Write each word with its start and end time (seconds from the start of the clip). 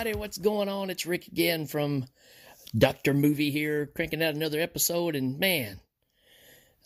Everybody, 0.00 0.18
what's 0.18 0.38
going 0.38 0.70
on? 0.70 0.88
It's 0.88 1.04
Rick 1.04 1.26
again 1.26 1.66
from 1.66 2.06
Dr. 2.74 3.12
Movie 3.12 3.50
here, 3.50 3.84
cranking 3.84 4.22
out 4.22 4.34
another 4.34 4.58
episode. 4.58 5.14
And 5.14 5.38
man, 5.38 5.78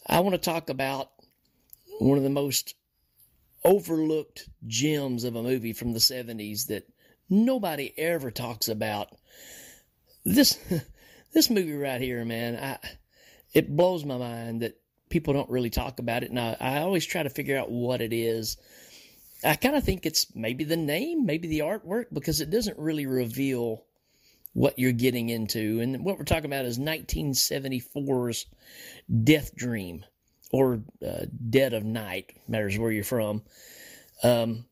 I 0.04 0.18
want 0.18 0.34
to 0.34 0.40
talk 0.40 0.68
about 0.68 1.10
one 2.00 2.18
of 2.18 2.24
the 2.24 2.28
most 2.30 2.74
overlooked 3.64 4.48
gems 4.66 5.22
of 5.22 5.36
a 5.36 5.44
movie 5.44 5.72
from 5.72 5.92
the 5.92 6.00
70s 6.00 6.66
that 6.66 6.88
nobody 7.30 7.96
ever 7.96 8.32
talks 8.32 8.66
about. 8.66 9.10
This 10.24 10.58
this 11.32 11.50
movie 11.50 11.76
right 11.76 12.00
here, 12.00 12.24
man, 12.24 12.56
I 12.56 12.78
it 13.52 13.76
blows 13.76 14.04
my 14.04 14.18
mind 14.18 14.62
that 14.62 14.80
people 15.08 15.34
don't 15.34 15.50
really 15.50 15.70
talk 15.70 16.00
about 16.00 16.24
it. 16.24 16.30
And 16.30 16.40
I, 16.40 16.56
I 16.58 16.78
always 16.80 17.06
try 17.06 17.22
to 17.22 17.30
figure 17.30 17.58
out 17.58 17.70
what 17.70 18.00
it 18.00 18.12
is. 18.12 18.56
I 19.44 19.56
kind 19.56 19.76
of 19.76 19.84
think 19.84 20.06
it's 20.06 20.34
maybe 20.34 20.64
the 20.64 20.76
name, 20.76 21.26
maybe 21.26 21.48
the 21.48 21.60
artwork, 21.60 22.06
because 22.12 22.40
it 22.40 22.50
doesn't 22.50 22.78
really 22.78 23.06
reveal 23.06 23.84
what 24.54 24.78
you're 24.78 24.92
getting 24.92 25.28
into. 25.28 25.80
And 25.80 26.04
what 26.04 26.18
we're 26.18 26.24
talking 26.24 26.46
about 26.46 26.64
is 26.64 26.78
1974's 26.78 28.46
Death 29.22 29.54
Dream 29.54 30.04
or 30.50 30.80
uh, 31.06 31.26
Dead 31.50 31.74
of 31.74 31.84
Night, 31.84 32.36
matters 32.48 32.78
where 32.78 32.92
you're 32.92 33.04
from. 33.04 33.42
Um, 34.22 34.64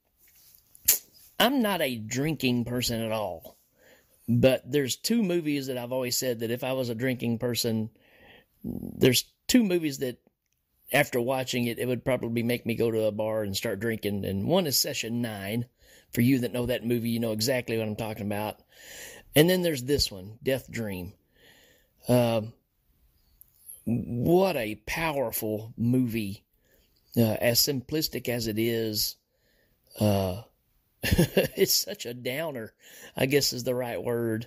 I'm 1.39 1.61
not 1.61 1.83
a 1.83 1.97
drinking 1.97 2.65
person 2.65 3.03
at 3.03 3.11
all, 3.11 3.57
but 4.29 4.63
there's 4.71 4.97
two 4.97 5.23
movies 5.23 5.67
that 5.67 5.77
I've 5.77 5.93
always 5.93 6.17
said 6.17 6.41
that 6.41 6.53
if 6.53 6.63
I 6.63 6.73
was 6.73 6.89
a 6.89 6.95
drinking 6.95 7.39
person, 7.39 7.91
there's 8.63 9.25
two 9.49 9.65
movies 9.65 9.99
that 9.99 10.19
after 10.93 11.21
watching 11.21 11.67
it, 11.67 11.79
it 11.79 11.87
would 11.87 12.05
probably 12.05 12.43
make 12.43 12.67
me 12.67 12.75
go 12.75 12.91
to 12.91 13.05
a 13.05 13.13
bar 13.13 13.43
and 13.43 13.57
start 13.57 13.81
drinking. 13.81 14.25
And 14.25 14.47
one 14.47 14.67
is 14.67 14.79
Session 14.79 15.23
9. 15.23 15.67
For 16.13 16.21
you 16.21 16.41
that 16.41 16.53
know 16.53 16.67
that 16.67 16.85
movie, 16.85 17.09
you 17.09 17.21
know 17.21 17.33
exactly 17.33 17.79
what 17.79 17.89
I'm 17.89 17.97
talking 17.97 18.27
about. 18.27 18.61
And 19.35 19.49
then 19.49 19.63
there's 19.63 19.85
this 19.85 20.11
one, 20.11 20.39
Death 20.43 20.71
Dream. 20.71 21.15
Um, 22.07 22.53
what 23.85 24.57
a 24.57 24.75
powerful 24.87 25.73
movie. 25.77 26.45
Uh, 27.17 27.37
as 27.41 27.61
simplistic 27.61 28.29
as 28.29 28.47
it 28.47 28.59
is, 28.59 29.17
uh, 30.01 30.43
it's 31.03 31.75
such 31.75 32.07
a 32.07 32.15
downer, 32.15 32.73
I 33.17 33.27
guess 33.27 33.53
is 33.53 33.65
the 33.65 33.75
right 33.75 34.03
word. 34.03 34.47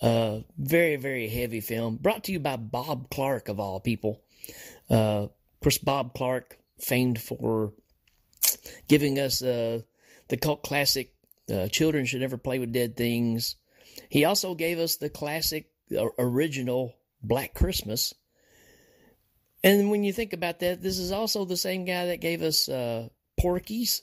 Uh, 0.00 0.40
very, 0.56 0.96
very 0.96 1.28
heavy 1.28 1.60
film. 1.60 1.96
Brought 1.96 2.24
to 2.24 2.32
you 2.32 2.40
by 2.40 2.56
Bob 2.56 3.10
Clark, 3.10 3.48
of 3.48 3.60
all 3.60 3.80
people. 3.80 4.22
Uh, 4.88 5.26
of 5.60 5.64
course, 5.64 5.76
Bob 5.76 6.14
Clark, 6.14 6.56
famed 6.78 7.20
for 7.20 7.74
giving 8.88 9.18
us 9.18 9.42
uh, 9.42 9.82
the 10.28 10.38
cult 10.38 10.62
classic 10.62 11.12
uh, 11.52 11.68
Children 11.68 12.06
Should 12.06 12.22
Never 12.22 12.38
Play 12.38 12.58
with 12.58 12.72
Dead 12.72 12.96
Things. 12.96 13.56
He 14.08 14.24
also 14.24 14.54
gave 14.54 14.78
us 14.78 14.96
the 14.96 15.10
classic 15.10 15.68
uh, 15.94 16.06
original 16.18 16.94
Black 17.22 17.52
Christmas. 17.52 18.14
And 19.62 19.90
when 19.90 20.02
you 20.02 20.14
think 20.14 20.32
about 20.32 20.60
that, 20.60 20.82
this 20.82 20.98
is 20.98 21.12
also 21.12 21.44
the 21.44 21.58
same 21.58 21.84
guy 21.84 22.06
that 22.06 22.22
gave 22.22 22.40
us 22.40 22.66
uh, 22.66 23.10
Porky's 23.38 24.00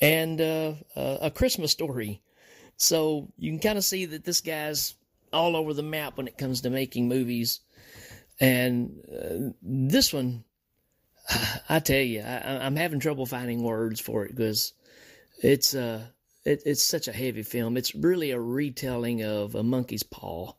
and 0.00 0.40
uh, 0.40 0.74
A 0.94 1.32
Christmas 1.34 1.72
Story. 1.72 2.22
So 2.76 3.32
you 3.36 3.50
can 3.50 3.58
kind 3.58 3.78
of 3.78 3.84
see 3.84 4.04
that 4.04 4.24
this 4.24 4.40
guy's 4.40 4.94
all 5.32 5.56
over 5.56 5.74
the 5.74 5.82
map 5.82 6.18
when 6.18 6.28
it 6.28 6.38
comes 6.38 6.60
to 6.60 6.70
making 6.70 7.08
movies. 7.08 7.58
And 8.38 9.02
this 9.60 10.12
one 10.12 10.44
I 11.68 11.78
tell 11.78 12.00
you, 12.00 12.20
I, 12.20 12.66
am 12.66 12.76
having 12.76 13.00
trouble 13.00 13.26
finding 13.26 13.62
words 13.62 14.00
for 14.00 14.24
it 14.24 14.34
because 14.34 14.72
it's 15.42 15.74
uh, 15.74 16.02
it, 16.44 16.62
it's 16.66 16.82
such 16.82 17.08
a 17.08 17.12
heavy 17.12 17.42
film. 17.42 17.76
It's 17.76 17.94
really 17.94 18.30
a 18.30 18.40
retelling 18.40 19.22
of 19.22 19.54
a 19.54 19.62
monkey's 19.62 20.02
paw. 20.02 20.52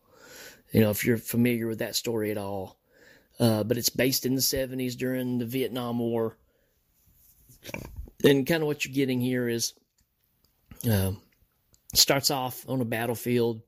You 0.72 0.82
know, 0.82 0.90
if 0.90 1.06
you're 1.06 1.18
familiar 1.18 1.68
with 1.68 1.80
that 1.80 1.96
story 1.96 2.32
at 2.32 2.38
all, 2.38 2.80
uh, 3.40 3.64
but 3.64 3.78
it's 3.78 3.90
based 3.90 4.26
in 4.26 4.36
the 4.36 4.42
70s 4.42 4.96
during 4.96 5.38
the 5.38 5.46
Vietnam 5.46 6.00
War. 6.00 6.38
And 8.24 8.48
kind 8.48 8.64
of 8.64 8.68
what 8.68 8.86
you're 8.86 8.94
getting 8.94 9.20
here 9.20 9.48
is 9.48 9.74
uh, 10.90 11.12
starts 11.94 12.32
off 12.32 12.68
on 12.68 12.82
a 12.82 12.86
battlefield, 12.86 13.62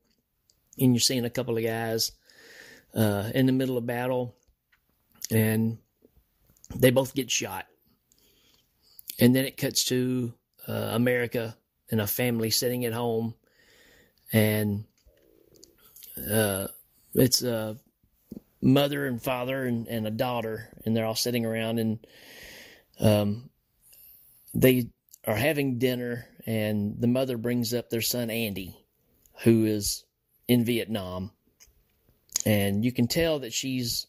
and 0.78 0.94
you're 0.94 1.00
seeing 1.00 1.24
a 1.24 1.30
couple 1.30 1.56
of 1.56 1.64
guys 1.64 2.12
uh, 2.94 3.30
in 3.34 3.46
the 3.46 3.52
middle 3.52 3.76
of 3.76 3.86
battle, 3.86 4.34
and 5.30 5.78
they 6.74 6.90
both 6.90 7.14
get 7.14 7.30
shot. 7.30 7.66
And 9.18 9.34
then 9.34 9.44
it 9.44 9.56
cuts 9.56 9.84
to 9.84 10.34
uh, 10.68 10.90
America 10.92 11.56
and 11.90 12.00
a 12.00 12.06
family 12.06 12.50
sitting 12.50 12.84
at 12.84 12.92
home. 12.92 13.34
And 14.32 14.84
uh, 16.30 16.68
it's 17.14 17.42
a 17.42 17.76
mother 18.60 19.06
and 19.06 19.22
father 19.22 19.64
and, 19.64 19.86
and, 19.86 20.06
a 20.06 20.10
daughter, 20.10 20.68
and 20.84 20.96
they're 20.96 21.06
all 21.06 21.14
sitting 21.14 21.46
around 21.46 21.78
and 21.78 22.06
um, 22.98 23.50
they 24.54 24.88
are 25.26 25.36
having 25.36 25.78
dinner. 25.78 26.26
And 26.46 27.00
the 27.00 27.08
mother 27.08 27.36
brings 27.36 27.74
up 27.74 27.90
their 27.90 28.02
son, 28.02 28.30
Andy, 28.30 28.76
who 29.42 29.64
is 29.64 30.04
in 30.48 30.64
Vietnam. 30.64 31.30
And 32.44 32.84
you 32.84 32.92
can 32.92 33.08
tell 33.08 33.40
that 33.40 33.52
she's 33.52 34.06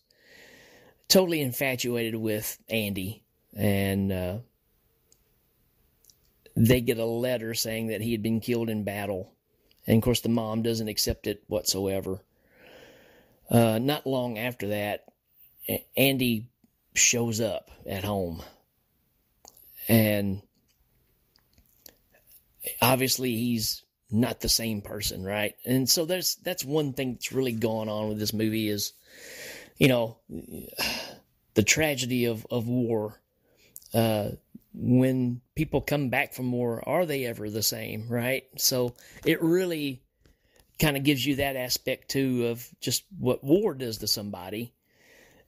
totally 1.08 1.42
infatuated 1.42 2.16
with 2.16 2.58
Andy, 2.70 3.24
and 3.56 4.12
uh, 4.12 4.38
they 6.56 6.82
get 6.82 6.98
a 6.98 7.06
letter 7.06 7.54
saying 7.54 7.88
that 7.88 8.02
he 8.02 8.12
had 8.12 8.24
been 8.24 8.40
killed 8.40 8.70
in 8.70 8.84
battle. 8.84 9.34
And 9.86 9.98
of 9.98 10.04
course, 10.04 10.22
the 10.22 10.30
mom 10.30 10.64
doesn't 10.64 10.88
accept 10.88 11.28
it 11.28 11.44
whatsoever. 11.48 12.20
Uh, 13.50 13.80
not 13.80 14.06
long 14.06 14.38
after 14.38 14.68
that, 14.70 15.06
Andy 15.96 16.50
shows 16.94 17.40
up 17.40 17.72
at 17.86 18.04
home. 18.04 18.44
And 19.88 20.42
obviously, 22.82 23.36
he's 23.36 23.84
not 24.12 24.42
the 24.42 24.50
same 24.50 24.82
person, 24.82 25.24
right? 25.24 25.56
And 25.66 25.90
so 25.90 26.06
there's 26.06 26.36
that's 26.36 26.66
one 26.66 26.94
thing 26.94 27.14
that's 27.14 27.32
really 27.32 27.54
going 27.54 27.88
on 27.88 28.10
with 28.10 28.20
this 28.20 28.34
movie 28.34 28.68
is 28.68 28.94
you 29.78 29.88
know, 29.88 30.18
the 31.54 31.64
tragedy 31.64 32.26
of, 32.26 32.46
of 32.50 32.68
war. 32.68 33.22
Uh, 33.94 34.30
when 34.74 35.42
people 35.56 35.82
come 35.82 36.10
back 36.10 36.34
from 36.34 36.52
war, 36.52 36.88
are 36.88 37.06
they 37.06 37.26
ever 37.26 37.50
the 37.50 37.64
same, 37.64 38.08
right? 38.10 38.44
So 38.58 38.94
it 39.26 39.42
really 39.42 40.04
kind 40.80 40.96
of 40.96 41.04
gives 41.04 41.26
you 41.26 41.38
that 41.38 41.56
aspect 41.56 42.10
too 42.10 42.48
of 42.48 42.68
just 42.80 43.04
what 43.18 43.44
war 43.44 43.74
does 43.74 43.98
to 44.00 44.08
somebody. 44.08 44.74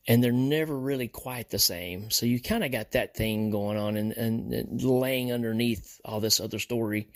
And 0.08 0.24
they're 0.24 0.32
never 0.32 0.76
really 0.76 1.08
quite 1.08 1.50
the 1.50 1.60
same. 1.60 2.10
So 2.10 2.26
you 2.26 2.42
kind 2.42 2.64
of 2.64 2.72
got 2.72 2.92
that 2.92 3.16
thing 3.16 3.52
going 3.52 3.78
on 3.78 3.98
and, 3.98 4.12
and, 4.14 4.52
and, 4.54 4.82
laying 4.82 5.32
underneath 5.32 6.00
all 6.04 6.20
this 6.20 6.40
other 6.40 6.58
story. 6.58 7.10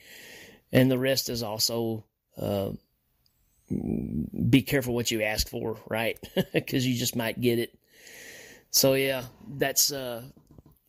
And 0.72 0.92
the 0.92 1.00
rest 1.00 1.30
is 1.30 1.42
also 1.42 2.06
uh, 2.38 2.72
be 4.50 4.62
careful 4.62 4.94
what 4.94 5.12
you 5.12 5.22
ask 5.22 5.48
for, 5.50 5.78
right? 5.90 6.18
Because 6.54 6.86
you 6.86 6.96
just 6.98 7.16
might 7.16 7.40
get 7.40 7.60
it. 7.60 7.78
So 8.72 8.94
yeah, 8.94 9.24
that's 9.48 9.92
uh, 9.92 10.24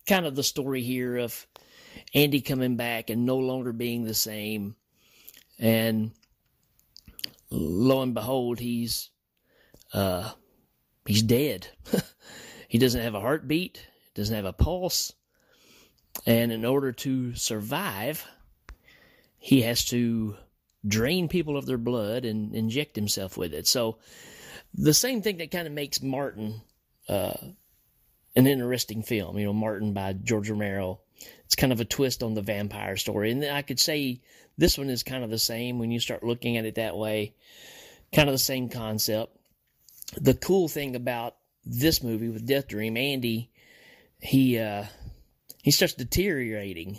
kind 0.06 0.26
of 0.26 0.34
the 0.34 0.42
story 0.42 0.82
here 0.82 1.18
of 1.18 1.46
Andy 2.14 2.40
coming 2.40 2.76
back 2.76 3.10
and 3.10 3.26
no 3.26 3.36
longer 3.36 3.72
being 3.72 4.04
the 4.04 4.14
same, 4.14 4.76
and 5.58 6.12
lo 7.50 8.02
and 8.02 8.14
behold, 8.14 8.58
he's 8.58 9.10
uh, 9.92 10.30
he's 11.06 11.22
dead. 11.22 11.68
he 12.68 12.78
doesn't 12.78 13.02
have 13.02 13.14
a 13.14 13.20
heartbeat, 13.20 13.86
doesn't 14.14 14.34
have 14.34 14.44
a 14.44 14.52
pulse, 14.52 15.12
and 16.26 16.52
in 16.52 16.64
order 16.64 16.92
to 16.92 17.34
survive, 17.34 18.26
he 19.36 19.62
has 19.62 19.84
to 19.86 20.36
drain 20.86 21.28
people 21.28 21.56
of 21.56 21.66
their 21.66 21.78
blood 21.78 22.24
and 22.24 22.54
inject 22.54 22.96
himself 22.96 23.36
with 23.36 23.54
it. 23.54 23.66
So 23.66 23.98
the 24.74 24.94
same 24.94 25.22
thing 25.22 25.38
that 25.38 25.50
kind 25.50 25.66
of 25.66 25.72
makes 25.72 26.02
Martin 26.02 26.60
uh, 27.08 27.34
an 28.36 28.46
interesting 28.46 29.02
film. 29.02 29.38
You 29.38 29.46
know, 29.46 29.52
Martin 29.52 29.92
by 29.92 30.12
George 30.12 30.50
Romero. 30.50 31.00
It's 31.46 31.54
kind 31.54 31.72
of 31.72 31.80
a 31.80 31.84
twist 31.84 32.22
on 32.22 32.34
the 32.34 32.42
vampire 32.42 32.96
story, 32.96 33.30
and 33.30 33.44
I 33.44 33.62
could 33.62 33.78
say 33.78 34.20
this 34.58 34.76
one 34.76 34.90
is 34.90 35.02
kind 35.02 35.24
of 35.24 35.30
the 35.30 35.38
same 35.38 35.78
when 35.78 35.90
you 35.90 36.00
start 36.00 36.24
looking 36.24 36.56
at 36.56 36.64
it 36.64 36.74
that 36.74 36.96
way. 36.96 37.34
Kind 38.12 38.28
of 38.28 38.34
the 38.34 38.38
same 38.38 38.68
concept. 38.68 39.36
The 40.20 40.34
cool 40.34 40.68
thing 40.68 40.96
about 40.96 41.36
this 41.64 42.02
movie 42.02 42.28
with 42.28 42.46
Death 42.46 42.68
Dream, 42.68 42.96
Andy, 42.96 43.50
he 44.18 44.58
uh, 44.58 44.84
he 45.62 45.70
starts 45.70 45.94
deteriorating. 45.94 46.98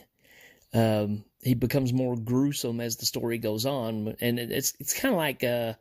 Um, 0.74 1.24
he 1.46 1.54
becomes 1.54 1.94
more 1.94 2.16
gruesome 2.18 2.82
as 2.82 2.96
the 2.96 3.06
story 3.06 3.38
goes 3.38 3.68
on, 3.68 4.16
and 4.20 4.40
it's 4.40 4.74
it's 4.80 5.00
kind 5.00 5.14
of 5.14 5.18
like 5.18 5.44
uh, 5.44 5.74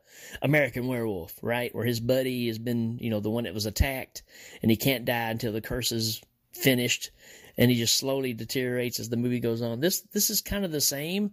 American 0.42 0.86
Werewolf, 0.86 1.32
right? 1.40 1.74
Where 1.74 1.86
his 1.86 2.00
buddy 2.00 2.48
has 2.48 2.58
been, 2.58 2.98
you 2.98 3.08
know, 3.08 3.20
the 3.20 3.30
one 3.30 3.44
that 3.44 3.54
was 3.54 3.64
attacked, 3.64 4.22
and 4.60 4.70
he 4.70 4.76
can't 4.76 5.06
die 5.06 5.30
until 5.30 5.52
the 5.52 5.62
curse 5.62 5.90
is 5.90 6.20
finished, 6.52 7.10
and 7.56 7.70
he 7.70 7.78
just 7.78 7.96
slowly 7.96 8.34
deteriorates 8.34 9.00
as 9.00 9.08
the 9.08 9.16
movie 9.16 9.40
goes 9.40 9.62
on. 9.62 9.80
This 9.80 10.02
this 10.12 10.28
is 10.28 10.42
kind 10.42 10.66
of 10.66 10.70
the 10.70 10.82
same. 10.82 11.32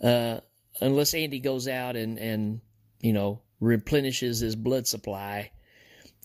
Uh, 0.00 0.38
unless 0.80 1.12
Andy 1.12 1.40
goes 1.40 1.66
out 1.66 1.96
and 1.96 2.18
and 2.20 2.60
you 3.00 3.12
know 3.12 3.40
replenishes 3.58 4.38
his 4.38 4.54
blood 4.54 4.86
supply, 4.86 5.50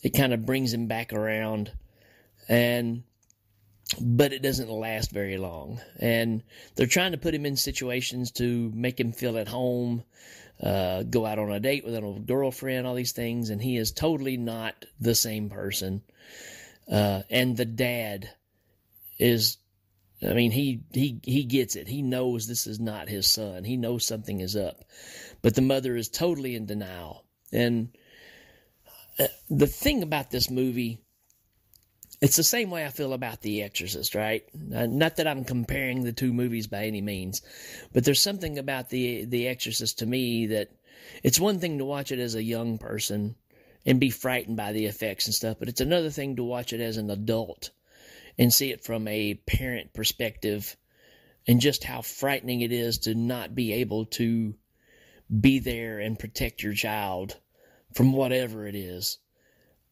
it 0.04 0.12
kind 0.12 0.32
of 0.32 0.46
brings 0.46 0.72
him 0.72 0.86
back 0.86 1.12
around, 1.12 1.72
and 2.48 3.02
but 4.00 4.34
it 4.34 4.42
doesn't 4.42 4.70
last 4.70 5.12
very 5.12 5.38
long. 5.38 5.80
And 6.00 6.44
they're 6.76 6.88
trying 6.88 7.12
to 7.14 7.18
put 7.18 7.34
him 7.34 7.46
in 7.46 7.58
situations 7.58 8.32
to 8.34 8.72
make 8.74 9.00
him 9.00 9.12
feel 9.12 9.38
at 9.38 9.48
home, 9.48 10.04
uh, 10.62 11.04
go 11.04 11.26
out 11.26 11.40
on 11.40 11.52
a 11.52 11.60
date 11.60 11.86
with 11.86 11.96
a 11.96 12.24
girlfriend, 12.26 12.88
all 12.88 12.96
these 12.96 13.12
things, 13.12 13.50
and 13.50 13.62
he 13.62 13.78
is 13.78 13.92
totally 13.92 14.38
not 14.38 14.86
the 15.00 15.16
same 15.16 15.50
person. 15.50 16.02
Uh, 16.92 17.24
and 17.30 17.58
the 17.58 17.66
dad 17.66 18.30
is, 19.18 19.58
I 20.22 20.34
mean, 20.34 20.52
he 20.52 20.82
he 20.94 21.20
he 21.24 21.44
gets 21.44 21.76
it. 21.76 21.88
He 21.88 22.02
knows 22.02 22.48
this 22.48 22.68
is 22.68 22.80
not 22.80 23.10
his 23.10 23.28
son. 23.28 23.64
He 23.64 23.78
knows 23.78 24.06
something 24.06 24.40
is 24.40 24.56
up, 24.56 24.84
but 25.42 25.56
the 25.56 25.62
mother 25.62 25.96
is 25.96 26.10
totally 26.10 26.56
in 26.56 26.66
denial. 26.66 27.26
And 27.52 27.90
uh, 29.20 29.28
the 29.50 29.68
thing 29.68 30.04
about 30.04 30.32
this 30.32 30.50
movie 30.50 31.05
it's 32.22 32.36
the 32.36 32.44
same 32.44 32.70
way 32.70 32.86
I 32.86 32.90
feel 32.90 33.14
about 33.14 33.42
The 33.42 33.64
Exorcist, 33.64 34.16
right? 34.16 34.44
Uh, 34.74 34.86
not 34.86 35.18
that 35.18 35.28
I'm 35.28 35.44
comparing 35.44 36.04
the 36.04 36.14
two 36.14 36.34
movies 36.34 36.68
by 36.68 36.86
any 36.86 37.02
means, 37.02 37.42
but 37.94 38.06
there's 38.06 38.22
something 38.22 38.58
about 38.58 38.90
the 38.90 39.26
The 39.26 39.48
Exorcist 39.48 40.00
to 40.00 40.06
me 40.06 40.48
that 40.48 40.70
it's 41.24 41.40
one 41.40 41.60
thing 41.60 41.78
to 41.78 41.86
watch 41.86 42.12
it 42.12 42.20
as 42.20 42.36
a 42.36 42.44
young 42.44 42.78
person 42.78 43.36
and 43.86 44.00
be 44.00 44.10
frightened 44.10 44.58
by 44.58 44.72
the 44.72 44.86
effects 44.86 45.28
and 45.28 45.36
stuff, 45.36 45.58
but 45.60 45.70
it's 45.70 45.82
another 45.82 46.10
thing 46.10 46.36
to 46.36 46.44
watch 46.44 46.74
it 46.74 46.82
as 46.82 46.98
an 46.98 47.10
adult 47.10 47.70
and 48.38 48.54
see 48.54 48.72
it 48.72 48.84
from 48.84 49.08
a 49.08 49.36
parent 49.46 49.94
perspective 49.94 50.76
and 51.48 51.62
just 51.62 51.84
how 51.84 52.02
frightening 52.02 52.62
it 52.62 52.72
is 52.72 53.00
to 53.00 53.14
not 53.14 53.54
be 53.54 53.74
able 53.74 54.06
to 54.06 54.56
be 55.40 55.60
there 55.60 56.00
and 56.00 56.20
protect 56.20 56.64
your 56.64 56.74
child 56.74 57.38
from 57.94 58.14
whatever 58.14 58.68
it 58.68 58.76
is. 58.76 59.20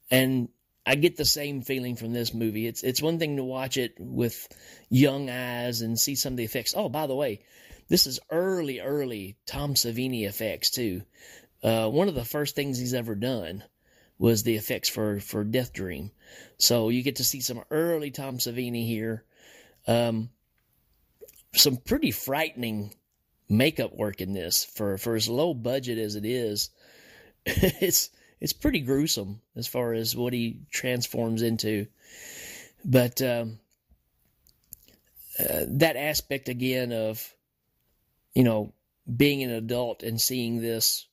And 0.10 0.50
I 0.86 0.96
get 0.96 1.16
the 1.16 1.26
same 1.26 1.62
feeling 1.62 1.96
from 1.96 2.12
this 2.12 2.34
movie. 2.34 2.68
It's 2.68 2.84
it's 2.84 3.02
one 3.02 3.20
thing 3.20 3.38
to 3.38 3.44
watch 3.44 3.78
it 3.78 3.96
with 4.00 4.48
young 4.90 5.30
eyes 5.30 5.82
and 5.82 5.98
see 6.00 6.16
some 6.16 6.34
of 6.34 6.38
the 6.38 6.44
effects. 6.44 6.74
Oh, 6.76 6.90
by 6.90 7.08
the 7.08 7.16
way, 7.16 7.42
this 7.88 8.06
is 8.06 8.20
early, 8.30 8.80
early 8.80 9.38
Tom 9.46 9.76
Savini 9.76 10.28
effects 10.28 10.70
too. 10.72 11.04
Uh, 11.64 11.88
one 11.90 12.10
of 12.10 12.16
the 12.16 12.26
first 12.26 12.56
things 12.56 12.78
he's 12.78 12.94
ever 12.94 13.16
done 13.16 13.64
was 14.18 14.44
the 14.44 14.56
effects 14.56 14.90
for 14.90 15.20
for 15.20 15.44
Death 15.44 15.74
Dream. 15.74 16.12
So 16.58 16.90
you 16.90 17.02
get 17.02 17.18
to 17.18 17.24
see 17.24 17.40
some 17.40 17.64
early 17.72 18.12
Tom 18.12 18.38
Savini 18.38 18.86
here. 18.86 19.24
Um, 19.88 20.30
some 21.54 21.78
pretty 21.78 22.12
frightening 22.12 22.94
makeup 23.50 23.94
work 23.94 24.22
in 24.22 24.34
this 24.34 24.64
for 24.66 24.98
for 24.98 25.16
as 25.16 25.30
low 25.30 25.54
budget 25.54 25.98
as 25.98 26.16
it 26.16 26.26
is. 26.26 26.70
it's 27.46 28.10
it's 28.44 28.52
pretty 28.52 28.82
gruesome 28.82 29.40
as 29.56 29.68
far 29.68 29.94
as 29.94 30.18
what 30.18 30.34
he 30.34 30.60
transforms 30.70 31.42
into. 31.42 31.88
But 32.84 33.22
um, 33.22 33.60
uh, 35.40 35.62
that 35.66 35.96
aspect 35.96 36.50
again 36.50 36.92
of, 36.92 37.34
you 38.36 38.44
know, 38.44 38.74
being 39.16 39.44
an 39.44 39.50
adult 39.50 40.04
and 40.04 40.20
seeing 40.20 40.60
this 40.60 41.08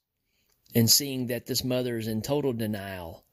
and 0.74 0.90
seeing 0.90 1.28
that 1.28 1.46
this 1.46 1.62
mother 1.62 1.98
is 1.98 2.08
in 2.08 2.20
total 2.20 2.52
denial 2.52 3.24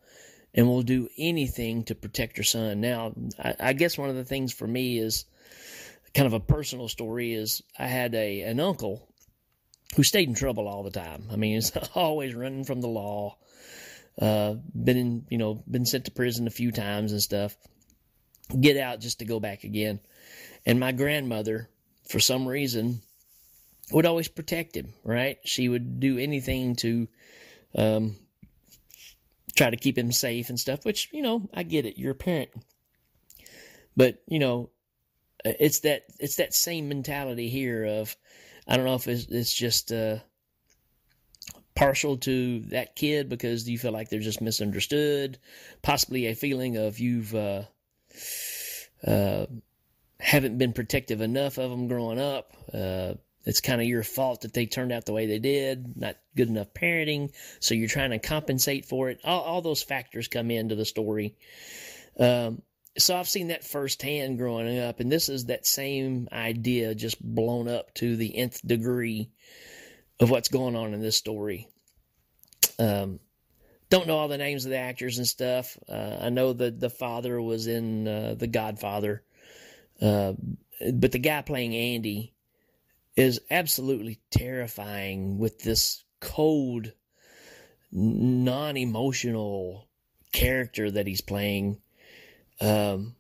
and 0.54 0.68
will 0.68 0.84
do 0.84 1.10
anything 1.18 1.84
to 1.86 1.96
protect 1.96 2.38
her 2.38 2.44
son. 2.44 2.80
Now, 2.80 3.14
I, 3.44 3.56
I 3.60 3.74
guess 3.74 3.98
one 3.98 4.12
of 4.12 4.16
the 4.16 4.24
things 4.24 4.54
for 4.54 4.68
me 4.68 5.00
is 5.00 5.26
kind 6.14 6.28
of 6.28 6.34
a 6.34 6.40
personal 6.40 6.88
story 6.88 7.34
is 7.34 7.64
I 7.80 7.88
had 7.88 8.14
a 8.14 8.42
an 8.44 8.60
uncle 8.60 9.08
who 9.96 10.04
stayed 10.04 10.30
in 10.30 10.36
trouble 10.36 10.68
all 10.68 10.84
the 10.84 10.92
time. 10.92 11.30
I 11.32 11.36
mean, 11.36 11.56
he's 11.56 11.76
always 11.96 12.36
running 12.36 12.64
from 12.64 12.82
the 12.82 12.88
law. 12.88 13.38
Uh, 14.20 14.56
been 14.74 14.98
in, 14.98 15.26
you 15.30 15.38
know, 15.38 15.64
been 15.70 15.86
sent 15.86 16.06
to 16.06 16.12
prison 16.12 16.48
a 16.48 16.52
few 16.52 16.72
times 16.72 17.12
and 17.12 17.22
stuff. 17.22 17.56
Get 18.60 18.78
out 18.78 19.00
just 19.00 19.20
to 19.20 19.26
go 19.26 19.40
back 19.40 19.64
again. 19.64 20.00
And 20.66 20.80
my 20.80 20.92
grandmother, 20.92 21.70
for 22.10 22.20
some 22.20 22.48
reason, 22.48 23.02
would 23.92 24.06
always 24.06 24.28
protect 24.28 24.76
him, 24.76 24.94
right? 25.04 25.38
She 25.46 25.70
would 25.70 26.00
do 26.00 26.18
anything 26.18 26.76
to 26.78 27.08
um, 27.76 28.16
try 29.56 29.70
to 29.70 29.78
keep 29.78 29.98
him 29.98 30.12
safe 30.12 30.50
and 30.50 30.60
stuff, 30.60 30.84
which, 30.84 31.10
you 31.12 31.22
know, 31.22 31.50
I 31.54 31.64
get 31.64 31.86
it. 31.86 31.98
You're 31.98 32.12
a 32.12 32.16
parent. 32.16 32.50
But, 33.96 34.22
you 34.28 34.40
know, 34.40 34.72
it's 35.46 35.82
that 35.82 36.04
it's 36.20 36.36
that 36.36 36.54
same 36.54 36.90
mentality 36.90 37.50
here 37.50 37.86
of 37.86 38.16
I 38.68 38.76
don't 38.76 38.86
know 38.86 38.96
if 38.96 39.08
it's, 39.08 39.26
it's 39.26 39.54
just 39.54 39.92
uh, 39.92 40.18
partial 41.78 42.18
to 42.18 42.62
that 42.72 42.96
kid 42.96 43.30
because 43.30 43.70
you 43.70 43.78
feel 43.78 43.92
like 43.92 44.10
they're 44.10 44.20
just 44.20 44.42
misunderstood, 44.42 45.38
possibly 45.84 46.26
a 46.26 46.34
feeling 46.34 46.76
of 46.76 46.98
you've 46.98 47.36
uh, 47.36 47.62
uh, 49.06 49.46
haven't 50.20 50.58
been 50.58 50.74
protective 50.74 51.22
enough 51.22 51.60
of 51.60 51.70
them 51.70 51.88
growing 51.88 52.20
up. 52.20 52.52
Uh, 52.74 53.14
it's 53.46 53.62
kind 53.62 53.80
of 53.80 53.88
your 53.88 54.04
fault 54.04 54.42
that 54.42 54.54
they 54.54 54.66
turned 54.66 54.92
out 54.92 55.06
the 55.06 55.14
way 55.14 55.28
they 55.28 55.38
did, 55.38 55.96
not 55.96 56.18
good 56.36 56.50
enough 56.50 56.74
parenting, 56.74 57.32
so 57.60 57.76
you're 57.76 57.88
trying 57.88 58.10
to 58.10 58.20
compensate 58.20 58.86
for 58.86 59.10
it. 59.12 59.20
All, 59.24 59.42
all 59.42 59.62
those 59.62 59.84
factors 59.84 60.28
come 60.28 60.50
into 60.50 60.74
the 60.74 60.84
story. 60.84 61.36
Um, 62.20 62.64
so 62.98 63.16
I've 63.16 63.30
seen 63.30 63.50
that 63.50 63.64
firsthand 63.64 64.40
growing 64.40 64.80
up, 64.80 65.00
and 65.00 65.12
this 65.12 65.30
is 65.30 65.46
that 65.46 65.68
same 65.68 66.28
idea 66.32 66.96
just 66.96 67.24
blown 67.24 67.68
up 67.68 67.94
to 67.96 68.16
the 68.16 68.36
nth 68.36 68.66
degree 68.66 69.30
of 70.20 70.30
what's 70.30 70.50
going 70.50 70.76
on 70.76 70.94
in 70.94 71.02
this 71.02 71.18
story. 71.18 71.68
Um, 72.80 73.20
don't 73.90 74.08
know 74.08 74.18
all 74.18 74.28
the 74.28 74.38
names 74.38 74.66
of 74.66 74.72
the 74.72 74.78
actors 74.78 75.18
and 75.18 75.28
stuff. 75.28 75.78
Uh, 75.88 76.18
I 76.22 76.30
know 76.30 76.54
that 76.54 76.80
the 76.80 76.90
father 76.90 77.42
was 77.42 77.68
in 77.68 78.08
uh, 78.08 78.36
The 78.38 78.48
Godfather, 78.48 79.24
uh, 80.02 80.34
but 80.94 81.12
the 81.12 81.20
guy 81.20 81.42
playing 81.42 81.76
Andy 81.76 82.34
is 83.16 83.42
absolutely 83.50 84.20
terrifying 84.30 85.40
with 85.40 85.60
this 85.60 86.04
cold, 86.20 86.92
non-emotional 87.92 89.88
character 90.34 90.92
that 90.92 91.08
he's 91.08 91.22
playing. 91.22 91.80
Um, 92.60 93.16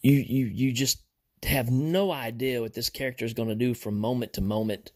you 0.00 0.14
you 0.14 0.46
you 0.46 0.72
just 0.72 1.02
have 1.42 1.70
no 1.70 2.10
idea 2.10 2.60
what 2.60 2.74
this 2.74 2.90
character 2.90 3.24
is 3.24 3.34
going 3.34 3.48
to 3.48 3.54
do 3.54 3.74
from 3.74 3.98
moment 3.98 4.32
to 4.34 4.40
moment 4.40 4.92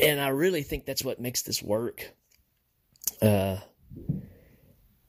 and 0.00 0.20
I 0.20 0.28
really 0.28 0.62
think 0.62 0.84
that's 0.84 1.04
what 1.04 1.20
makes 1.20 1.42
this 1.42 1.62
work. 1.62 2.12
Uh, 3.20 3.58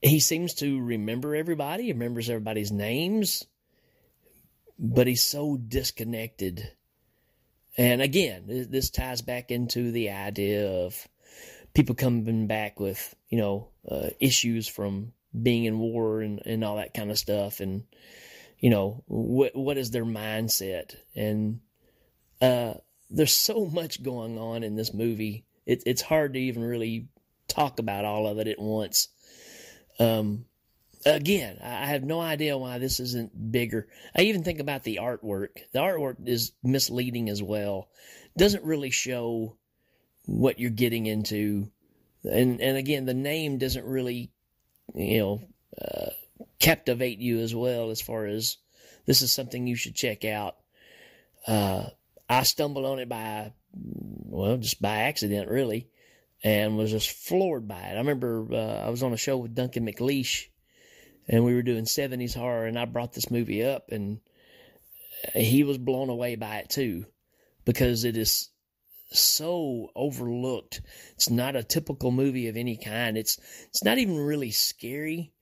he 0.02 0.20
seems 0.20 0.56
to 0.56 0.82
remember 0.82 1.36
everybody, 1.36 1.84
he 1.84 1.92
remembers 1.94 2.30
everybody's 2.30 2.72
names, 2.72 3.46
but 4.80 5.08
he's 5.08 5.24
so 5.24 5.58
disconnected. 5.58 6.72
And 7.78 8.02
again, 8.02 8.44
this 8.48 8.90
ties 8.90 9.22
back 9.22 9.52
into 9.52 9.92
the 9.92 10.10
idea 10.10 10.70
of 10.86 11.08
people 11.74 11.96
coming 11.96 12.48
back 12.48 12.80
with, 12.80 13.16
you 13.30 13.38
know, 13.38 13.70
uh, 13.90 14.10
issues 14.20 14.68
from 14.68 15.14
being 15.42 15.66
in 15.66 15.80
war 15.80 16.22
and, 16.22 16.42
and 16.46 16.64
all 16.64 16.78
that 16.78 16.94
kind 16.94 17.12
of 17.12 17.18
stuff. 17.18 17.60
And, 17.60 17.84
you 18.60 18.70
know, 18.70 19.04
what, 19.08 19.56
what 19.56 19.78
is 19.78 19.92
their 19.92 20.04
mindset? 20.04 20.96
And, 21.16 21.62
uh, 22.42 22.74
there's 23.12 23.36
so 23.36 23.66
much 23.66 24.02
going 24.02 24.38
on 24.38 24.64
in 24.64 24.76
this 24.76 24.94
movie. 24.94 25.46
It, 25.66 25.84
it's 25.86 26.02
hard 26.02 26.34
to 26.34 26.40
even 26.40 26.64
really 26.64 27.08
talk 27.48 27.80
about 27.80 28.06
all 28.06 28.28
of 28.28 28.40
it 28.40 28.48
at 28.48 28.60
once. 28.60 29.10
Um, 30.00 30.46
again, 31.06 31.60
I 31.62 31.88
have 31.88 32.04
no 32.04 32.20
idea 32.22 32.58
why 32.58 32.78
this 32.78 33.00
isn't 33.00 33.52
bigger. 33.52 33.88
I 34.16 34.24
even 34.24 34.44
think 34.44 34.60
about 34.60 34.84
the 34.84 35.00
artwork. 35.02 35.50
The 35.74 35.80
artwork 35.80 36.28
is 36.28 36.54
misleading 36.64 37.30
as 37.30 37.44
well. 37.44 37.90
Doesn't 38.38 38.64
really 38.64 38.92
show 38.92 39.58
what 40.26 40.60
you're 40.60 40.70
getting 40.70 41.06
into, 41.06 41.70
and 42.24 42.62
and 42.62 42.78
again, 42.78 43.06
the 43.06 43.14
name 43.14 43.58
doesn't 43.58 43.86
really, 43.86 44.32
you 44.96 45.20
know, 45.20 45.42
uh, 45.82 46.12
captivate 46.60 47.20
you 47.20 47.40
as 47.40 47.54
well 47.54 47.90
as 47.90 48.00
far 48.00 48.26
as 48.26 48.58
this 49.06 49.22
is 49.22 49.34
something 49.34 49.68
you 49.68 49.76
should 49.76 49.96
check 49.96 50.24
out. 50.24 50.56
Uh, 51.46 51.88
I 52.32 52.44
stumbled 52.44 52.86
on 52.86 53.00
it 53.00 53.10
by, 53.10 53.52
well, 53.74 54.56
just 54.56 54.82
by 54.82 55.00
accident, 55.00 55.50
really, 55.50 55.90
and 56.42 56.78
was 56.78 56.90
just 56.90 57.12
floored 57.12 57.68
by 57.68 57.82
it. 57.82 57.96
I 57.96 57.98
remember 57.98 58.48
uh, 58.50 58.86
I 58.86 58.90
was 58.90 59.04
on 59.04 59.12
a 59.12 59.18
show 59.18 59.38
with 59.38 59.54
Duncan 59.54 59.86
McLeish, 59.86 60.46
and 61.28 61.44
we 61.44 61.54
were 61.54 61.62
doing 61.62 61.84
70s 61.84 62.34
horror, 62.34 62.68
and 62.68 62.80
I 62.80 62.86
brought 62.86 63.12
this 63.12 63.30
movie 63.30 63.66
up, 63.66 63.90
and 63.92 64.22
he 65.34 65.66
was 65.66 65.78
blown 65.78 66.10
away 66.10 66.36
by 66.36 66.60
it 66.60 66.70
too, 66.70 67.06
because 67.66 68.06
it 68.06 68.16
is 68.16 68.50
so 69.12 69.90
overlooked. 69.94 70.80
It's 71.16 71.30
not 71.30 71.58
a 71.58 71.64
typical 71.64 72.12
movie 72.12 72.48
of 72.48 72.56
any 72.56 72.78
kind. 72.78 73.18
It's 73.18 73.40
it's 73.68 73.84
not 73.84 73.98
even 73.98 74.18
really 74.18 74.52
scary. 74.52 75.34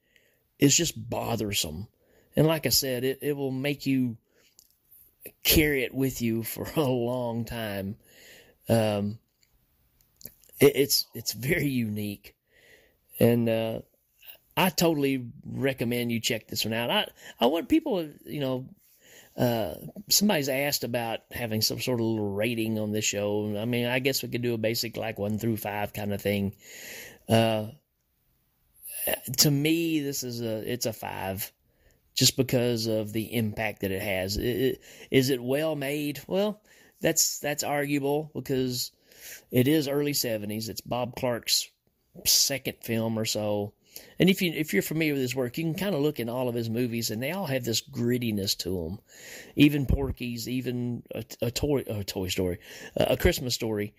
It's 0.58 0.76
just 0.76 1.10
bothersome. 1.10 1.88
And 2.36 2.48
like 2.48 2.66
I 2.66 2.70
said, 2.70 3.04
it, 3.04 3.20
it 3.22 3.38
will 3.38 3.52
make 3.52 3.86
you 3.86 4.18
carry 5.44 5.84
it 5.84 5.94
with 5.94 6.22
you 6.22 6.44
for 6.44 6.68
a 6.76 6.82
long 6.82 7.46
time. 7.46 7.98
Um, 8.68 9.20
it, 10.60 10.76
it's 10.76 11.06
it's 11.14 11.34
very 11.34 11.68
unique, 11.68 12.36
and 13.20 13.50
uh, 13.50 13.80
I 14.56 14.70
totally 14.70 15.26
recommend 15.46 16.12
you 16.12 16.20
check 16.20 16.48
this 16.48 16.66
one 16.66 16.74
out. 16.74 16.92
I 16.92 17.08
I 17.40 17.48
want 17.48 17.70
people, 17.70 18.08
you 18.26 18.40
know, 18.40 18.70
uh, 19.38 19.76
somebody's 20.10 20.50
asked 20.50 20.84
about 20.84 21.22
having 21.32 21.62
some 21.62 21.80
sort 21.80 22.00
of 22.02 22.06
little 22.06 22.34
rating 22.34 22.78
on 22.78 22.92
this 22.92 23.06
show. 23.06 23.56
I 23.58 23.64
mean, 23.64 23.86
I 23.86 24.00
guess 24.00 24.22
we 24.22 24.30
could 24.30 24.42
do 24.42 24.54
a 24.54 24.58
basic 24.58 24.98
like 24.98 25.18
one 25.18 25.40
through 25.40 25.58
five 25.58 25.94
kind 25.94 26.14
of 26.14 26.22
thing. 26.22 26.56
Uh, 27.30 27.68
to 29.38 29.50
me, 29.50 30.02
this 30.02 30.24
is 30.24 30.42
a 30.42 30.72
it's 30.72 30.86
a 30.86 30.94
five, 30.94 31.52
just 32.20 32.36
because 32.36 32.86
of 32.86 33.14
the 33.14 33.34
impact 33.34 33.80
that 33.80 33.92
it 33.92 34.02
has. 34.02 34.36
Is 34.36 35.30
it 35.30 35.42
well 35.42 35.78
made? 35.78 36.20
Well, 36.28 36.62
that's 37.00 37.40
that's 37.40 37.64
arguable 37.64 38.30
because 38.36 38.92
it 39.52 39.70
is 39.70 39.88
early 39.88 40.12
'70s. 40.12 40.68
It's 40.68 40.82
Bob 40.82 41.16
Clark's 41.16 41.70
second 42.26 42.76
film 42.82 43.18
or 43.18 43.24
so. 43.24 43.72
And 44.20 44.30
if 44.30 44.42
you 44.42 44.52
if 44.52 44.74
you're 44.74 44.82
familiar 44.82 45.14
with 45.14 45.22
his 45.22 45.34
work, 45.34 45.58
you 45.58 45.64
can 45.64 45.76
kind 45.76 45.96
of 45.96 46.02
look 46.02 46.20
in 46.20 46.28
all 46.28 46.50
of 46.50 46.56
his 46.56 46.70
movies, 46.70 47.10
and 47.10 47.24
they 47.24 47.32
all 47.32 47.46
have 47.46 47.64
this 47.64 47.82
grittiness 47.82 48.58
to 48.58 48.84
them. 48.84 49.00
Even 49.56 49.86
Porky's, 49.86 50.50
even 50.50 51.04
a, 51.16 51.24
a 51.42 51.52
toy 51.52 51.86
a 51.88 52.04
Toy 52.04 52.28
Story, 52.28 52.60
a 52.98 53.16
Christmas 53.16 53.56
Story. 53.56 53.94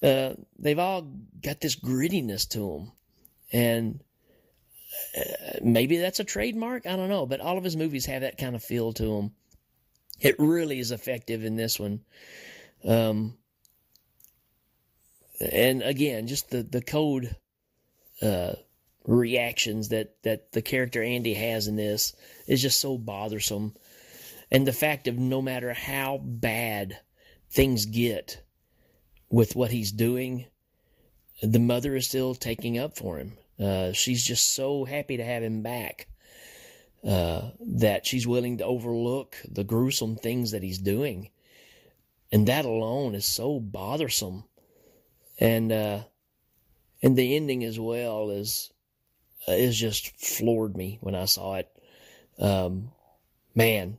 Uh, 0.00 0.34
they've 0.60 0.78
all 0.78 1.02
got 1.42 1.60
this 1.60 1.74
grittiness 1.74 2.48
to 2.50 2.58
them, 2.60 2.92
and 3.52 4.00
maybe 5.62 5.98
that's 5.98 6.20
a 6.20 6.24
trademark. 6.24 6.86
I 6.86 6.96
don't 6.96 7.08
know, 7.08 7.26
but 7.26 7.40
all 7.40 7.58
of 7.58 7.64
his 7.64 7.76
movies 7.76 8.06
have 8.06 8.22
that 8.22 8.38
kind 8.38 8.54
of 8.54 8.62
feel 8.62 8.92
to 8.94 9.04
them. 9.04 9.32
It 10.20 10.36
really 10.38 10.78
is 10.78 10.92
effective 10.92 11.44
in 11.44 11.56
this 11.56 11.78
one. 11.80 12.00
Um, 12.84 13.34
and 15.40 15.82
again, 15.82 16.26
just 16.26 16.50
the 16.50 16.62
the 16.62 16.82
code 16.82 17.36
uh, 18.20 18.52
reactions 19.04 19.88
that 19.88 20.22
that 20.22 20.52
the 20.52 20.62
character 20.62 21.02
Andy 21.02 21.34
has 21.34 21.66
in 21.66 21.76
this 21.76 22.14
is 22.46 22.62
just 22.62 22.80
so 22.80 22.96
bothersome, 22.98 23.74
and 24.50 24.66
the 24.66 24.72
fact 24.72 25.08
of 25.08 25.18
no 25.18 25.42
matter 25.42 25.72
how 25.72 26.18
bad 26.22 26.98
things 27.50 27.86
get 27.86 28.42
with 29.28 29.56
what 29.56 29.70
he's 29.70 29.92
doing, 29.92 30.46
the 31.42 31.58
mother 31.58 31.96
is 31.96 32.06
still 32.06 32.34
taking 32.34 32.78
up 32.78 32.96
for 32.96 33.18
him. 33.18 33.32
Uh, 33.58 33.92
she's 33.92 34.22
just 34.22 34.54
so 34.54 34.84
happy 34.84 35.16
to 35.16 35.24
have 35.24 35.42
him 35.42 35.62
back 35.62 36.08
uh, 37.04 37.50
that 37.60 38.06
she's 38.06 38.26
willing 38.26 38.58
to 38.58 38.64
overlook 38.64 39.36
the 39.48 39.64
gruesome 39.64 40.16
things 40.16 40.52
that 40.52 40.62
he's 40.62 40.78
doing. 40.78 41.30
And 42.30 42.48
that 42.48 42.64
alone 42.64 43.14
is 43.14 43.26
so 43.26 43.60
bothersome. 43.60 44.44
And 45.38 45.72
uh, 45.72 46.00
and 47.02 47.16
the 47.16 47.36
ending 47.36 47.64
as 47.64 47.78
well 47.78 48.30
is 48.30 48.72
uh, 49.48 49.52
is 49.52 49.78
just 49.78 50.16
floored 50.16 50.76
me 50.76 50.98
when 51.00 51.14
I 51.14 51.24
saw 51.24 51.56
it. 51.56 51.68
Um, 52.38 52.92
man, 53.54 53.98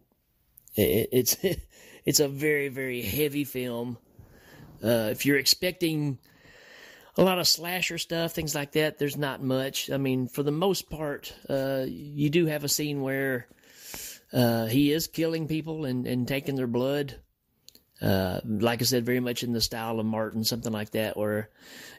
it, 0.75 1.09
it's 1.11 1.37
it's 2.05 2.19
a 2.19 2.27
very 2.27 2.69
very 2.69 3.01
heavy 3.01 3.43
film. 3.43 3.97
Uh, 4.83 5.09
if 5.11 5.25
you're 5.25 5.37
expecting 5.37 6.19
a 7.17 7.23
lot 7.23 7.39
of 7.39 7.47
slasher 7.47 7.97
stuff, 7.97 8.31
things 8.31 8.55
like 8.55 8.71
that. 8.71 8.97
There's 8.97 9.17
not 9.17 9.43
much. 9.43 9.91
I 9.91 9.97
mean, 9.97 10.27
for 10.27 10.43
the 10.43 10.51
most 10.51 10.89
part, 10.89 11.33
uh, 11.47 11.85
you 11.87 12.29
do 12.29 12.47
have 12.47 12.63
a 12.63 12.69
scene 12.69 13.01
where 13.01 13.47
uh, 14.31 14.65
he 14.65 14.91
is 14.91 15.07
killing 15.07 15.47
people 15.47 15.85
and, 15.85 16.07
and 16.07 16.27
taking 16.27 16.55
their 16.55 16.67
blood. 16.67 17.15
Uh, 18.01 18.41
like 18.43 18.81
I 18.81 18.85
said, 18.85 19.05
very 19.05 19.19
much 19.19 19.43
in 19.43 19.53
the 19.53 19.61
style 19.61 19.99
of 19.99 20.05
Martin, 20.05 20.43
something 20.43 20.73
like 20.73 20.91
that, 20.91 21.15
where 21.15 21.49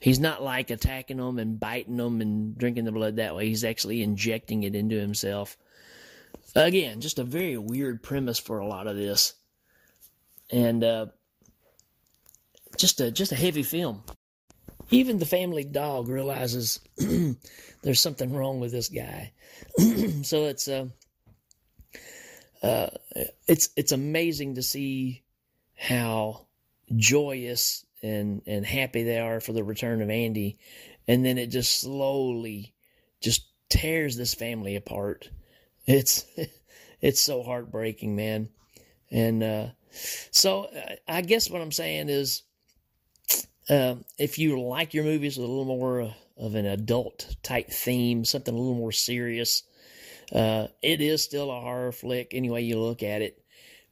he's 0.01 0.19
not 0.19 0.43
like 0.43 0.71
attacking 0.71 1.17
them 1.17 1.39
and 1.39 1.59
biting 1.59 1.97
them 1.97 2.21
and 2.21 2.59
drinking 2.59 2.85
the 2.85 2.93
blood 2.93 3.17
that 3.17 3.37
way. 3.37 3.47
He's 3.47 3.65
actually 3.65 4.03
injecting 4.03 4.65
it 4.65 4.75
into 4.75 5.01
himself. 5.01 5.57
Again, 6.57 7.01
just 7.01 7.19
a 7.19 7.25
very 7.25 7.57
weird 7.57 8.03
premise 8.03 8.39
for 8.39 8.59
a 8.59 8.67
lot 8.67 8.87
of 8.87 8.97
this, 8.97 9.35
and 10.51 10.85
uh, 10.85 11.07
just 12.77 13.01
a 13.01 13.11
just 13.11 13.33
a 13.33 13.37
heavy 13.37 13.63
film 13.63 14.03
even 14.95 15.19
the 15.19 15.27
family 15.27 15.65
dog 15.65 16.09
realizes 16.09 16.81
there's 17.83 18.01
something 18.01 18.33
wrong 18.33 18.61
with 18.61 18.71
this 18.71 18.89
guy. 18.89 19.33
so 20.23 20.45
it's 20.45 20.69
uh, 20.69 20.87
uh, 22.63 22.91
it's 23.49 23.71
it's 23.77 23.93
amazing 23.93 24.55
to 24.55 24.63
see 24.63 25.23
how 25.75 26.47
joyous 26.95 27.85
and 28.03 28.43
and 28.47 28.65
happy 28.65 29.03
they 29.03 29.19
are 29.19 29.41
for 29.41 29.53
the 29.53 29.65
return 29.65 30.01
of 30.01 30.11
Andy, 30.11 30.59
and 31.09 31.25
then 31.25 31.39
it 31.39 31.49
just 31.49 31.81
slowly 31.81 32.73
just 33.21 33.47
tears 33.69 34.17
this 34.17 34.35
family 34.35 34.77
apart. 34.77 35.29
It's 35.87 36.25
it's 37.01 37.21
so 37.21 37.43
heartbreaking, 37.43 38.15
man. 38.15 38.49
And 39.11 39.43
uh, 39.43 39.67
so 40.31 40.69
I 41.09 41.21
guess 41.23 41.51
what 41.51 41.61
I'm 41.61 41.73
saying 41.73 42.09
is 42.09 42.43
uh, 43.69 43.97
if 44.19 44.39
you 44.39 44.61
like 44.61 44.95
your 44.95 45.05
movies 45.05 45.37
with 45.37 45.47
a 45.47 45.51
little 45.51 45.65
more 45.65 46.15
of 46.37 46.55
an 46.55 46.67
adult 46.67 47.37
type 47.43 47.71
theme, 47.71 48.25
something 48.25 48.55
a 48.55 48.59
little 48.59 48.75
more 48.75 48.93
serious, 48.93 49.63
uh, 50.33 50.69
it 50.83 51.01
is 51.01 51.23
still 51.23 51.51
a 51.51 51.61
horror 51.61 51.93
flick 51.93 52.29
any 52.33 52.51
way 52.51 52.63
you 52.63 52.79
look 52.79 53.03
at 53.03 53.23
it. 53.23 53.41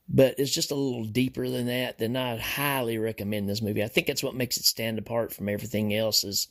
But 0.09 0.35
it's 0.39 0.53
just 0.53 0.73
a 0.73 0.75
little 0.75 1.05
deeper 1.05 1.49
than 1.49 1.67
that. 1.67 1.99
Then 1.99 2.17
I 2.17 2.37
highly 2.37 2.99
recommend 2.99 3.49
this 3.49 3.63
movie. 3.63 3.85
I 3.85 3.89
think 3.89 4.09
that's 4.09 4.23
what 4.23 4.35
makes 4.35 4.57
it 4.57 4.65
stand 4.65 4.99
apart 4.99 5.33
from 5.33 5.49
everything 5.49 5.95
else. 5.95 6.25
Is 6.25 6.49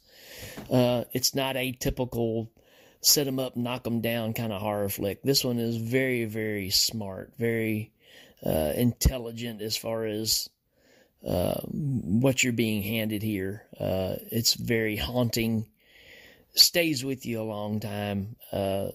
uh, 0.71 1.03
it's 1.11 1.35
not 1.35 1.57
a 1.57 1.73
typical 1.73 2.49
set 3.01 3.25
them 3.25 3.39
up, 3.39 3.57
knock 3.57 3.83
them 3.83 4.01
down 4.01 4.33
kind 4.33 4.53
of 4.53 4.61
horror 4.61 4.89
flick. 4.89 5.21
This 5.21 5.43
one 5.43 5.59
is 5.59 5.77
very, 5.77 6.25
very 6.25 6.69
smart, 6.69 7.33
very 7.37 7.91
uh, 8.45 8.73
intelligent 8.75 9.61
as 9.61 9.75
far 9.75 10.05
as 10.05 10.49
what 11.21 12.43
you're 12.43 12.53
being 12.53 12.81
handed 12.81 13.21
here. 13.21 13.65
Uh, 13.79 14.15
it's 14.31 14.53
very 14.53 14.95
haunting, 14.95 15.67
stays 16.53 17.03
with 17.05 17.25
you 17.25 17.41
a 17.41 17.43
long 17.43 17.79
time. 17.79 18.35
Uh, 18.51 18.89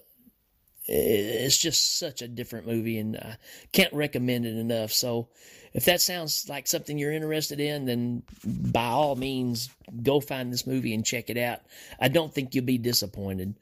it's 0.88 1.58
just 1.58 1.98
such 1.98 2.22
a 2.22 2.28
different 2.28 2.66
movie, 2.66 2.98
and 2.98 3.16
I 3.16 3.36
can't 3.72 3.92
recommend 3.92 4.46
it 4.46 4.56
enough. 4.56 4.92
So, 4.92 5.28
if 5.72 5.84
that 5.86 6.00
sounds 6.00 6.48
like 6.48 6.66
something 6.66 6.96
you're 6.96 7.12
interested 7.12 7.60
in, 7.60 7.86
then 7.86 8.22
by 8.44 8.86
all 8.86 9.16
means, 9.16 9.68
go 10.02 10.20
find 10.20 10.52
this 10.52 10.66
movie 10.66 10.94
and 10.94 11.04
check 11.04 11.28
it 11.28 11.36
out. 11.36 11.60
I 12.00 12.08
don't 12.08 12.32
think 12.32 12.54
you'll 12.54 12.64
be 12.64 12.78
disappointed. 12.78 13.56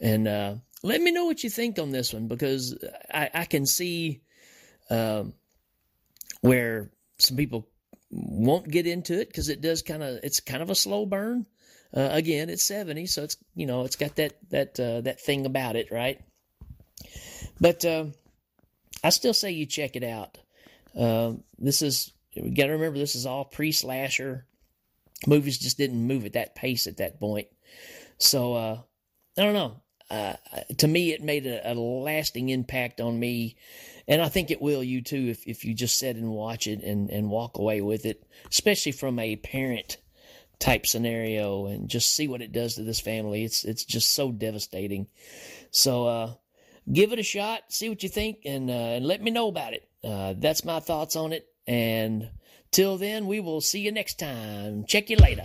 And 0.00 0.28
uh, 0.28 0.54
let 0.82 1.00
me 1.00 1.12
know 1.12 1.24
what 1.24 1.44
you 1.44 1.48
think 1.48 1.78
on 1.78 1.90
this 1.90 2.12
one 2.12 2.26
because 2.26 2.76
I, 3.12 3.30
I 3.32 3.44
can 3.44 3.64
see 3.64 4.20
um, 4.90 5.32
where 6.42 6.90
some 7.18 7.36
people 7.36 7.68
won't 8.14 8.70
get 8.70 8.86
into 8.86 9.20
it 9.20 9.28
because 9.28 9.48
it 9.48 9.60
does 9.60 9.82
kind 9.82 10.02
of 10.02 10.20
it's 10.22 10.40
kind 10.40 10.62
of 10.62 10.70
a 10.70 10.74
slow 10.74 11.04
burn. 11.04 11.46
Uh, 11.96 12.08
again, 12.10 12.50
it's 12.50 12.64
70, 12.64 13.06
so 13.06 13.22
it's 13.22 13.36
you 13.54 13.66
know 13.66 13.84
it's 13.84 13.96
got 13.96 14.16
that 14.16 14.34
that 14.50 14.78
uh, 14.80 15.00
that 15.02 15.20
thing 15.20 15.46
about 15.46 15.76
it, 15.76 15.90
right? 15.90 16.20
But 17.60 17.84
uh, 17.84 18.06
I 19.02 19.10
still 19.10 19.34
say 19.34 19.50
you 19.50 19.66
check 19.66 19.96
it 19.96 20.04
out. 20.04 20.38
Uh, 20.98 21.34
this 21.58 21.82
is 21.82 22.12
we 22.36 22.50
got 22.50 22.66
to 22.66 22.72
remember 22.72 22.98
this 22.98 23.14
is 23.14 23.26
all 23.26 23.44
pre 23.44 23.72
slasher. 23.72 24.46
Movies 25.26 25.58
just 25.58 25.78
didn't 25.78 26.06
move 26.06 26.26
at 26.26 26.34
that 26.34 26.54
pace 26.54 26.86
at 26.86 26.98
that 26.98 27.18
point. 27.18 27.48
So 28.18 28.54
uh, 28.54 28.78
I 29.38 29.42
don't 29.42 29.54
know. 29.54 29.80
Uh, 30.10 30.34
to 30.78 30.86
me, 30.86 31.12
it 31.12 31.22
made 31.22 31.46
a, 31.46 31.72
a 31.72 31.74
lasting 31.74 32.50
impact 32.50 33.00
on 33.00 33.18
me 33.18 33.56
and 34.06 34.20
I 34.20 34.28
think 34.28 34.50
it 34.50 34.60
will 34.60 34.82
you 34.82 35.02
too 35.02 35.28
if, 35.30 35.46
if 35.46 35.64
you 35.64 35.74
just 35.74 35.98
sit 35.98 36.16
and 36.16 36.30
watch 36.30 36.66
it 36.66 36.82
and, 36.82 37.10
and 37.10 37.30
walk 37.30 37.58
away 37.58 37.80
with 37.80 38.06
it, 38.06 38.24
especially 38.50 38.92
from 38.92 39.18
a 39.18 39.36
parent 39.36 39.98
type 40.58 40.86
scenario 40.86 41.66
and 41.66 41.88
just 41.88 42.14
see 42.14 42.28
what 42.28 42.42
it 42.42 42.52
does 42.52 42.74
to 42.74 42.82
this 42.82 43.00
family. 43.00 43.44
It's 43.44 43.64
it's 43.64 43.84
just 43.84 44.14
so 44.14 44.30
devastating. 44.30 45.06
So 45.70 46.06
uh, 46.06 46.34
give 46.90 47.12
it 47.12 47.18
a 47.18 47.22
shot, 47.22 47.64
see 47.68 47.88
what 47.88 48.02
you 48.02 48.08
think, 48.08 48.38
and 48.44 48.70
uh, 48.70 48.96
and 48.96 49.06
let 49.06 49.22
me 49.22 49.30
know 49.30 49.48
about 49.48 49.72
it. 49.72 49.88
Uh, 50.02 50.34
that's 50.36 50.64
my 50.64 50.80
thoughts 50.80 51.16
on 51.16 51.32
it. 51.32 51.46
And 51.66 52.28
till 52.70 52.98
then, 52.98 53.26
we 53.26 53.40
will 53.40 53.60
see 53.60 53.80
you 53.80 53.92
next 53.92 54.18
time. 54.18 54.84
Check 54.86 55.08
you 55.08 55.16
later. 55.16 55.44